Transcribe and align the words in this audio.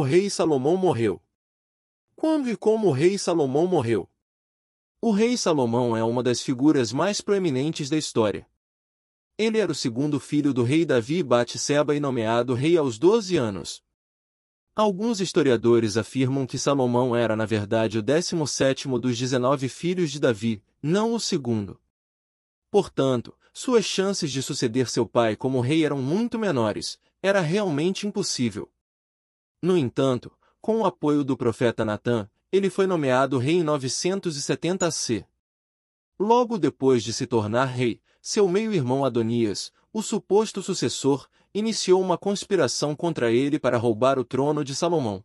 o 0.00 0.02
rei 0.02 0.30
Salomão 0.30 0.78
morreu. 0.78 1.22
Quando 2.16 2.48
e 2.48 2.56
como 2.56 2.88
o 2.88 2.90
rei 2.90 3.18
Salomão 3.18 3.66
morreu? 3.66 4.08
O 4.98 5.10
rei 5.10 5.36
Salomão 5.36 5.94
é 5.94 6.02
uma 6.02 6.22
das 6.22 6.40
figuras 6.40 6.90
mais 6.90 7.20
proeminentes 7.20 7.90
da 7.90 7.98
história. 7.98 8.48
Ele 9.36 9.58
era 9.58 9.70
o 9.70 9.74
segundo 9.74 10.18
filho 10.18 10.54
do 10.54 10.62
rei 10.62 10.86
Davi 10.86 11.22
Batseba 11.22 11.94
e 11.94 12.00
nomeado 12.00 12.54
rei 12.54 12.78
aos 12.78 12.98
12 12.98 13.36
anos. 13.36 13.82
Alguns 14.74 15.20
historiadores 15.20 15.98
afirmam 15.98 16.46
que 16.46 16.56
Salomão 16.56 17.14
era 17.14 17.36
na 17.36 17.44
verdade 17.44 17.98
o 17.98 18.02
17 18.02 18.88
dos 18.98 19.18
19 19.18 19.68
filhos 19.68 20.10
de 20.10 20.18
Davi, 20.18 20.62
não 20.82 21.12
o 21.12 21.20
segundo. 21.20 21.78
Portanto, 22.70 23.36
suas 23.52 23.84
chances 23.84 24.32
de 24.32 24.42
suceder 24.42 24.88
seu 24.88 25.04
pai 25.04 25.36
como 25.36 25.60
rei 25.60 25.84
eram 25.84 26.00
muito 26.00 26.38
menores, 26.38 26.98
era 27.22 27.40
realmente 27.40 28.06
impossível. 28.06 28.72
No 29.62 29.76
entanto, 29.76 30.32
com 30.60 30.80
o 30.80 30.86
apoio 30.86 31.22
do 31.22 31.36
profeta 31.36 31.84
Natã, 31.84 32.28
ele 32.50 32.70
foi 32.70 32.86
nomeado 32.86 33.38
rei 33.38 33.56
em 33.56 33.62
970 33.62 34.90
c. 34.90 35.26
Logo 36.18 36.58
depois 36.58 37.02
de 37.02 37.12
se 37.12 37.26
tornar 37.26 37.66
rei, 37.66 38.00
seu 38.20 38.48
meio-irmão 38.48 39.04
Adonias, 39.04 39.72
o 39.92 40.02
suposto 40.02 40.62
sucessor, 40.62 41.28
iniciou 41.52 42.00
uma 42.00 42.16
conspiração 42.16 42.94
contra 42.94 43.32
ele 43.32 43.58
para 43.58 43.78
roubar 43.78 44.18
o 44.18 44.24
trono 44.24 44.64
de 44.64 44.74
Salomão. 44.74 45.24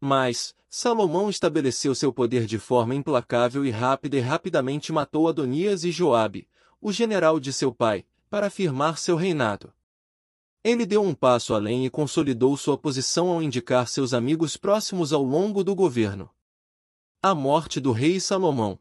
Mas, 0.00 0.54
Salomão 0.68 1.30
estabeleceu 1.30 1.94
seu 1.94 2.12
poder 2.12 2.46
de 2.46 2.58
forma 2.58 2.94
implacável 2.94 3.64
e 3.64 3.70
rápida 3.70 4.16
e 4.16 4.20
rapidamente 4.20 4.92
matou 4.92 5.28
Adonias 5.28 5.84
e 5.84 5.90
Joabe, 5.90 6.48
o 6.80 6.92
general 6.92 7.40
de 7.40 7.52
seu 7.52 7.72
pai, 7.72 8.04
para 8.28 8.48
afirmar 8.48 8.98
seu 8.98 9.16
reinado. 9.16 9.72
Ele 10.64 10.86
deu 10.86 11.02
um 11.02 11.14
passo 11.14 11.52
além 11.52 11.84
e 11.84 11.90
consolidou 11.90 12.56
sua 12.56 12.78
posição 12.78 13.28
ao 13.28 13.42
indicar 13.42 13.86
seus 13.86 14.14
amigos 14.14 14.56
próximos 14.56 15.12
ao 15.12 15.22
longo 15.22 15.62
do 15.62 15.74
governo. 15.74 16.30
A 17.22 17.34
morte 17.34 17.78
do 17.78 17.92
rei 17.92 18.18
Salomão. 18.18 18.78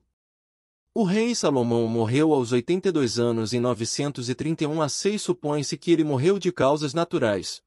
O 0.96 1.04
rei 1.04 1.36
Salomão 1.36 1.86
morreu 1.90 2.34
aos 2.34 2.54
82 2.54 3.20
anos 3.20 3.52
em 3.52 3.60
931 3.60 4.82
a 4.82 4.88
6 4.88 5.22
supõe-se 5.22 5.78
que 5.78 5.92
ele 5.92 6.06
morreu 6.06 6.40
de 6.40 6.54
causas 6.54 6.94
naturais. 6.94 7.62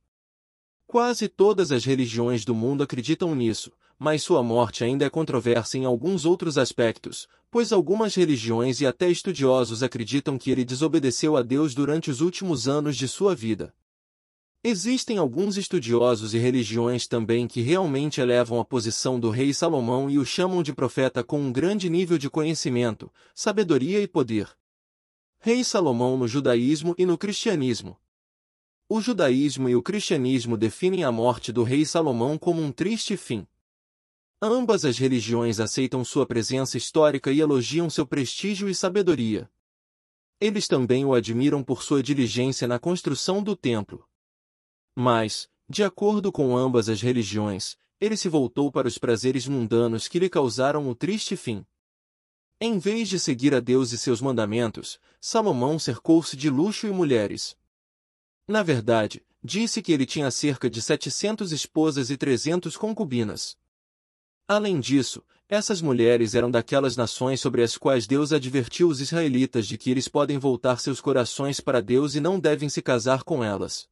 Quase 0.86 1.28
todas 1.28 1.70
as 1.70 1.84
religiões 1.84 2.42
do 2.42 2.54
mundo 2.54 2.82
acreditam 2.82 3.34
nisso, 3.34 3.70
mas 3.98 4.22
sua 4.22 4.42
morte 4.42 4.82
ainda 4.82 5.04
é 5.04 5.10
controversa 5.10 5.76
em 5.76 5.84
alguns 5.84 6.24
outros 6.24 6.56
aspectos, 6.56 7.28
pois 7.50 7.70
algumas 7.70 8.14
religiões 8.14 8.80
e 8.80 8.86
até 8.86 9.10
estudiosos 9.10 9.82
acreditam 9.82 10.38
que 10.38 10.50
ele 10.50 10.64
desobedeceu 10.64 11.36
a 11.36 11.42
Deus 11.42 11.74
durante 11.74 12.10
os 12.10 12.22
últimos 12.22 12.66
anos 12.66 12.96
de 12.96 13.06
sua 13.06 13.34
vida. 13.34 13.74
Existem 14.68 15.16
alguns 15.16 15.56
estudiosos 15.56 16.34
e 16.34 16.38
religiões 16.38 17.06
também 17.06 17.46
que 17.46 17.60
realmente 17.60 18.20
elevam 18.20 18.58
a 18.58 18.64
posição 18.64 19.20
do 19.20 19.30
rei 19.30 19.54
Salomão 19.54 20.10
e 20.10 20.18
o 20.18 20.24
chamam 20.24 20.60
de 20.60 20.72
profeta 20.72 21.22
com 21.22 21.38
um 21.40 21.52
grande 21.52 21.88
nível 21.88 22.18
de 22.18 22.28
conhecimento, 22.28 23.08
sabedoria 23.32 24.00
e 24.00 24.08
poder. 24.08 24.50
Rei 25.38 25.62
Salomão 25.62 26.16
no 26.16 26.26
judaísmo 26.26 26.96
e 26.98 27.06
no 27.06 27.16
cristianismo. 27.16 27.96
O 28.88 29.00
judaísmo 29.00 29.68
e 29.68 29.76
o 29.76 29.82
cristianismo 29.84 30.56
definem 30.56 31.04
a 31.04 31.12
morte 31.12 31.52
do 31.52 31.62
rei 31.62 31.84
Salomão 31.84 32.36
como 32.36 32.60
um 32.60 32.72
triste 32.72 33.16
fim. 33.16 33.46
Ambas 34.42 34.84
as 34.84 34.98
religiões 34.98 35.60
aceitam 35.60 36.04
sua 36.04 36.26
presença 36.26 36.76
histórica 36.76 37.30
e 37.30 37.38
elogiam 37.38 37.88
seu 37.88 38.04
prestígio 38.04 38.68
e 38.68 38.74
sabedoria. 38.74 39.48
Eles 40.40 40.66
também 40.66 41.04
o 41.04 41.14
admiram 41.14 41.62
por 41.62 41.84
sua 41.84 42.02
diligência 42.02 42.66
na 42.66 42.80
construção 42.80 43.40
do 43.40 43.54
templo. 43.54 44.04
Mas, 44.98 45.46
de 45.68 45.84
acordo 45.84 46.32
com 46.32 46.56
ambas 46.56 46.88
as 46.88 47.02
religiões, 47.02 47.76
ele 48.00 48.16
se 48.16 48.30
voltou 48.30 48.72
para 48.72 48.88
os 48.88 48.96
prazeres 48.96 49.46
mundanos 49.46 50.08
que 50.08 50.18
lhe 50.18 50.30
causaram 50.30 50.88
o 50.88 50.94
triste 50.94 51.36
fim. 51.36 51.66
Em 52.58 52.78
vez 52.78 53.06
de 53.08 53.18
seguir 53.18 53.54
a 53.54 53.60
Deus 53.60 53.92
e 53.92 53.98
seus 53.98 54.22
mandamentos, 54.22 54.98
Salomão 55.20 55.78
cercou-se 55.78 56.34
de 56.34 56.48
luxo 56.48 56.86
e 56.86 56.90
mulheres. 56.90 57.54
Na 58.48 58.62
verdade, 58.62 59.22
disse 59.44 59.82
que 59.82 59.92
ele 59.92 60.06
tinha 60.06 60.30
cerca 60.30 60.70
de 60.70 60.80
700 60.80 61.52
esposas 61.52 62.08
e 62.08 62.16
300 62.16 62.74
concubinas. 62.76 63.56
Além 64.48 64.80
disso, 64.80 65.22
essas 65.48 65.82
mulheres 65.82 66.34
eram 66.34 66.50
daquelas 66.50 66.96
nações 66.96 67.40
sobre 67.40 67.62
as 67.62 67.76
quais 67.76 68.06
Deus 68.06 68.32
advertiu 68.32 68.88
os 68.88 69.00
israelitas 69.00 69.66
de 69.66 69.76
que 69.76 69.90
eles 69.90 70.08
podem 70.08 70.38
voltar 70.38 70.78
seus 70.78 71.00
corações 71.00 71.60
para 71.60 71.82
Deus 71.82 72.14
e 72.14 72.20
não 72.20 72.40
devem 72.40 72.68
se 72.68 72.80
casar 72.80 73.22
com 73.24 73.44
elas. 73.44 73.88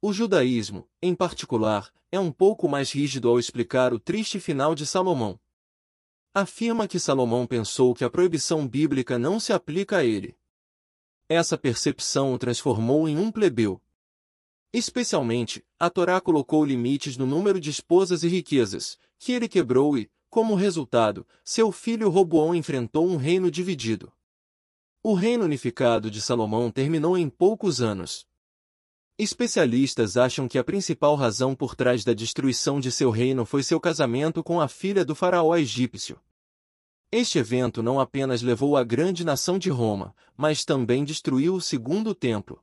O 0.00 0.12
judaísmo, 0.12 0.88
em 1.02 1.12
particular, 1.12 1.92
é 2.12 2.20
um 2.20 2.30
pouco 2.30 2.68
mais 2.68 2.92
rígido 2.92 3.28
ao 3.28 3.36
explicar 3.36 3.92
o 3.92 3.98
triste 3.98 4.38
final 4.38 4.72
de 4.72 4.86
Salomão. 4.86 5.40
Afirma 6.32 6.86
que 6.86 7.00
Salomão 7.00 7.44
pensou 7.48 7.92
que 7.96 8.04
a 8.04 8.10
proibição 8.10 8.66
bíblica 8.68 9.18
não 9.18 9.40
se 9.40 9.52
aplica 9.52 9.96
a 9.96 10.04
ele. 10.04 10.36
Essa 11.28 11.58
percepção 11.58 12.32
o 12.32 12.38
transformou 12.38 13.08
em 13.08 13.18
um 13.18 13.32
plebeu. 13.32 13.82
Especialmente, 14.72 15.66
a 15.80 15.90
Torá 15.90 16.20
colocou 16.20 16.64
limites 16.64 17.16
no 17.16 17.26
número 17.26 17.58
de 17.58 17.70
esposas 17.70 18.22
e 18.22 18.28
riquezas, 18.28 19.00
que 19.18 19.32
ele 19.32 19.48
quebrou 19.48 19.98
e, 19.98 20.08
como 20.30 20.54
resultado, 20.54 21.26
seu 21.42 21.72
filho 21.72 22.08
Roboão 22.08 22.54
enfrentou 22.54 23.04
um 23.04 23.16
reino 23.16 23.50
dividido. 23.50 24.12
O 25.02 25.14
reino 25.14 25.44
unificado 25.44 26.08
de 26.08 26.22
Salomão 26.22 26.70
terminou 26.70 27.18
em 27.18 27.28
poucos 27.28 27.80
anos. 27.82 28.28
Especialistas 29.20 30.16
acham 30.16 30.46
que 30.46 30.58
a 30.58 30.62
principal 30.62 31.16
razão 31.16 31.52
por 31.52 31.74
trás 31.74 32.04
da 32.04 32.14
destruição 32.14 32.78
de 32.78 32.92
seu 32.92 33.10
reino 33.10 33.44
foi 33.44 33.64
seu 33.64 33.80
casamento 33.80 34.44
com 34.44 34.60
a 34.60 34.68
filha 34.68 35.04
do 35.04 35.12
faraó 35.12 35.56
egípcio. 35.56 36.20
Este 37.10 37.36
evento 37.40 37.82
não 37.82 37.98
apenas 37.98 38.42
levou 38.42 38.76
a 38.76 38.84
grande 38.84 39.24
nação 39.24 39.58
de 39.58 39.70
Roma, 39.70 40.14
mas 40.36 40.64
também 40.64 41.04
destruiu 41.04 41.56
o 41.56 41.60
segundo 41.60 42.14
templo. 42.14 42.62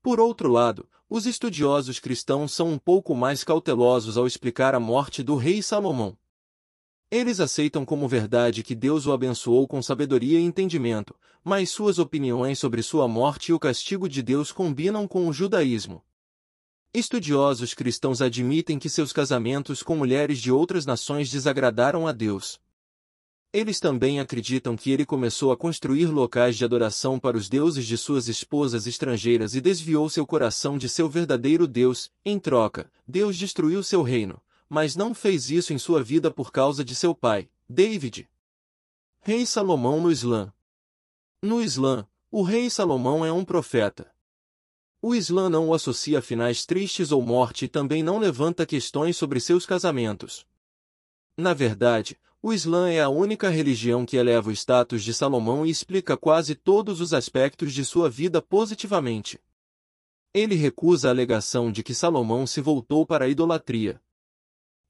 Por 0.00 0.18
outro 0.18 0.50
lado, 0.50 0.88
os 1.06 1.26
estudiosos 1.26 1.98
cristãos 1.98 2.50
são 2.52 2.72
um 2.72 2.78
pouco 2.78 3.14
mais 3.14 3.44
cautelosos 3.44 4.16
ao 4.16 4.26
explicar 4.26 4.74
a 4.74 4.80
morte 4.80 5.22
do 5.22 5.36
rei 5.36 5.60
Salomão. 5.60 6.16
Eles 7.10 7.40
aceitam 7.40 7.86
como 7.86 8.06
verdade 8.06 8.62
que 8.62 8.74
Deus 8.74 9.06
o 9.06 9.12
abençoou 9.12 9.66
com 9.66 9.80
sabedoria 9.80 10.38
e 10.38 10.42
entendimento, 10.42 11.14
mas 11.42 11.70
suas 11.70 11.98
opiniões 11.98 12.58
sobre 12.58 12.82
sua 12.82 13.08
morte 13.08 13.48
e 13.50 13.54
o 13.54 13.58
castigo 13.58 14.06
de 14.06 14.22
Deus 14.22 14.52
combinam 14.52 15.08
com 15.08 15.26
o 15.26 15.32
judaísmo. 15.32 16.04
Estudiosos 16.92 17.72
cristãos 17.72 18.20
admitem 18.20 18.78
que 18.78 18.90
seus 18.90 19.10
casamentos 19.10 19.82
com 19.82 19.96
mulheres 19.96 20.38
de 20.38 20.52
outras 20.52 20.84
nações 20.84 21.30
desagradaram 21.30 22.06
a 22.06 22.12
Deus. 22.12 22.60
Eles 23.54 23.80
também 23.80 24.20
acreditam 24.20 24.76
que 24.76 24.90
ele 24.90 25.06
começou 25.06 25.50
a 25.50 25.56
construir 25.56 26.06
locais 26.06 26.58
de 26.58 26.64
adoração 26.66 27.18
para 27.18 27.38
os 27.38 27.48
deuses 27.48 27.86
de 27.86 27.96
suas 27.96 28.28
esposas 28.28 28.86
estrangeiras 28.86 29.54
e 29.54 29.62
desviou 29.62 30.10
seu 30.10 30.26
coração 30.26 30.76
de 30.76 30.90
seu 30.90 31.08
verdadeiro 31.08 31.66
Deus. 31.66 32.10
Em 32.22 32.38
troca, 32.38 32.92
Deus 33.06 33.38
destruiu 33.38 33.82
seu 33.82 34.02
reino, 34.02 34.38
mas 34.68 34.94
não 34.94 35.14
fez 35.14 35.50
isso 35.50 35.72
em 35.72 35.78
sua 35.78 36.02
vida 36.02 36.30
por 36.30 36.52
causa 36.52 36.84
de 36.84 36.94
seu 36.94 37.14
pai, 37.14 37.48
David. 37.68 38.28
Rei 39.20 39.46
Salomão 39.46 40.00
no 40.00 40.10
Islã 40.10 40.52
No 41.42 41.60
Islã, 41.60 42.06
o 42.30 42.42
rei 42.42 42.68
Salomão 42.68 43.24
é 43.24 43.32
um 43.32 43.44
profeta. 43.44 44.12
O 45.00 45.14
Islã 45.14 45.48
não 45.48 45.68
o 45.68 45.74
associa 45.74 46.18
a 46.18 46.22
finais 46.22 46.66
tristes 46.66 47.12
ou 47.12 47.22
morte 47.22 47.64
e 47.64 47.68
também 47.68 48.02
não 48.02 48.18
levanta 48.18 48.66
questões 48.66 49.16
sobre 49.16 49.40
seus 49.40 49.64
casamentos. 49.64 50.44
Na 51.36 51.54
verdade, 51.54 52.18
o 52.42 52.52
Islã 52.52 52.90
é 52.90 53.00
a 53.00 53.08
única 53.08 53.48
religião 53.48 54.04
que 54.04 54.16
eleva 54.16 54.50
o 54.50 54.52
status 54.52 55.02
de 55.02 55.14
Salomão 55.14 55.64
e 55.64 55.70
explica 55.70 56.16
quase 56.16 56.54
todos 56.54 57.00
os 57.00 57.12
aspectos 57.12 57.72
de 57.72 57.84
sua 57.84 58.10
vida 58.10 58.42
positivamente. 58.42 59.40
Ele 60.34 60.54
recusa 60.54 61.08
a 61.08 61.10
alegação 61.10 61.72
de 61.72 61.82
que 61.82 61.94
Salomão 61.94 62.46
se 62.46 62.60
voltou 62.60 63.06
para 63.06 63.24
a 63.24 63.28
idolatria. 63.28 64.00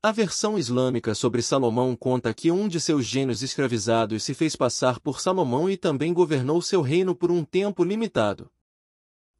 A 0.00 0.12
versão 0.12 0.56
islâmica 0.56 1.12
sobre 1.12 1.42
Salomão 1.42 1.96
conta 1.96 2.32
que 2.32 2.52
um 2.52 2.68
de 2.68 2.80
seus 2.80 3.04
gênios 3.04 3.42
escravizados 3.42 4.22
se 4.22 4.32
fez 4.32 4.54
passar 4.54 5.00
por 5.00 5.20
Salomão 5.20 5.68
e 5.68 5.76
também 5.76 6.14
governou 6.14 6.62
seu 6.62 6.82
reino 6.82 7.16
por 7.16 7.32
um 7.32 7.44
tempo 7.44 7.82
limitado. 7.82 8.48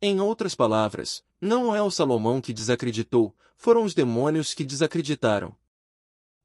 Em 0.02 0.20
outras 0.20 0.56
palavras, 0.56 1.22
não 1.40 1.72
é 1.76 1.81
o 1.81 1.93
Salomão 1.93 2.40
que 2.40 2.52
desacreditou, 2.52 3.32
foram 3.56 3.84
os 3.84 3.94
demônios 3.94 4.52
que 4.52 4.64
desacreditaram. 4.64 5.55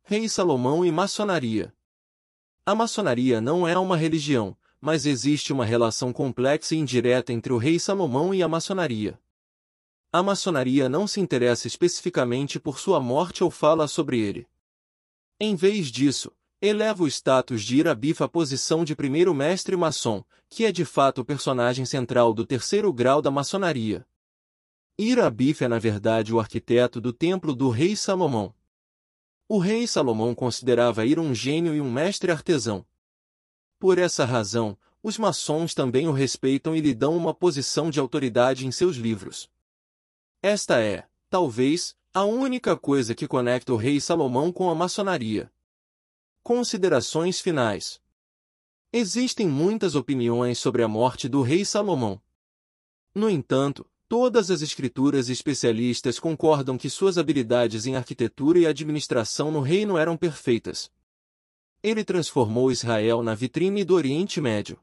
Rei 0.04 0.30
Salomão 0.30 0.86
e 0.86 0.92
Maçonaria 0.92 1.74
A 2.64 2.76
maçonaria 2.76 3.42
não 3.42 3.68
é 3.68 3.76
uma 3.80 3.98
religião, 3.98 4.56
mas 4.80 5.08
existe 5.08 5.52
uma 5.52 5.66
relação 5.66 6.14
complexa 6.14 6.76
e 6.76 6.78
indireta 6.78 7.34
entre 7.34 7.52
o 7.52 7.58
rei 7.58 7.80
Salomão 7.80 8.32
e 8.32 8.44
a 8.44 8.48
maçonaria. 8.48 9.20
A 10.16 10.22
maçonaria 10.22 10.88
não 10.88 11.08
se 11.08 11.20
interessa 11.20 11.66
especificamente 11.66 12.60
por 12.60 12.78
sua 12.78 13.00
morte 13.00 13.44
ou 13.44 13.50
fala 13.50 13.88
sobre 13.88 14.20
ele. 14.20 14.48
Em 15.40 15.56
vez 15.56 15.88
disso, 15.88 16.32
eleva 16.62 17.02
o 17.02 17.08
status 17.08 17.64
de 17.64 17.78
Irabif 17.78 18.22
à 18.22 18.28
posição 18.28 18.86
de 18.86 18.96
primeiro 18.96 19.34
mestre 19.34 19.76
maçom, 19.76 20.24
que 20.48 20.66
é 20.66 20.72
de 20.72 20.86
fato 20.86 21.22
o 21.22 21.26
personagem 21.26 21.84
central 21.84 22.32
do 22.32 22.46
terceiro 22.46 22.94
grau 22.94 23.24
da 23.24 23.32
maçonaria. 23.32 24.06
Irabif 25.00 25.64
é 25.64 25.68
na 25.68 25.80
verdade 25.80 26.32
o 26.32 26.40
arquiteto 26.40 27.02
do 27.02 27.12
templo 27.12 27.56
do 27.56 27.72
rei 27.72 27.96
Salomão. 27.96 28.54
O 29.50 29.58
rei 29.58 29.88
Salomão 29.88 30.36
considerava 30.36 31.08
Ir 31.08 31.18
um 31.18 31.34
gênio 31.34 31.74
e 31.74 31.82
um 31.82 31.92
mestre 31.92 32.32
artesão. 32.32 32.86
Por 33.80 33.98
essa 33.98 34.26
razão, 34.26 34.78
os 35.02 35.18
maçons 35.18 35.74
também 35.74 36.08
o 36.08 36.12
respeitam 36.12 36.76
e 36.76 36.82
lhe 36.82 36.94
dão 36.94 37.18
uma 37.18 37.34
posição 37.34 37.90
de 37.90 38.00
autoridade 38.00 38.68
em 38.68 38.72
seus 38.72 38.96
livros. 38.96 39.52
Esta 40.46 40.82
é, 40.82 41.08
talvez, 41.30 41.96
a 42.14 42.26
única 42.26 42.76
coisa 42.76 43.16
que 43.16 43.30
conecta 43.30 43.72
o 43.72 43.78
rei 43.78 44.02
Salomão 44.02 44.52
com 44.52 44.70
a 44.70 44.76
maçonaria. 44.76 45.50
Considerações 46.44 47.40
finais. 47.40 48.02
Existem 48.92 49.48
muitas 49.48 49.96
opiniões 49.96 50.60
sobre 50.60 50.84
a 50.84 50.88
morte 50.90 51.30
do 51.30 51.42
rei 51.42 51.64
Salomão. 51.64 52.22
No 53.16 53.30
entanto, 53.30 53.90
todas 54.10 54.52
as 54.52 54.62
escrituras 54.62 55.30
especialistas 55.30 56.20
concordam 56.20 56.78
que 56.78 56.90
suas 56.90 57.18
habilidades 57.18 57.86
em 57.86 57.96
arquitetura 57.96 58.60
e 58.60 58.68
administração 58.68 59.50
no 59.50 59.62
reino 59.62 59.98
eram 59.98 60.18
perfeitas. 60.18 60.92
Ele 61.82 62.04
transformou 62.04 62.70
Israel 62.70 63.24
na 63.24 63.34
vitrine 63.34 63.86
do 63.86 63.96
Oriente 63.96 64.42
Médio. 64.42 64.78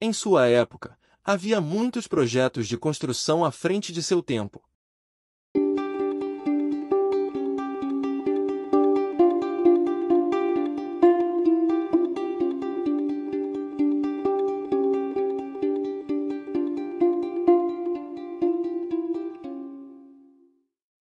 Em 0.00 0.14
sua 0.14 0.46
época, 0.48 0.98
havia 1.24 1.60
muitos 1.60 2.08
projetos 2.08 2.66
de 2.66 2.76
construção 2.76 3.44
à 3.44 3.52
frente 3.52 3.92
de 3.92 4.02
seu 4.02 4.22
tempo. 4.22 4.62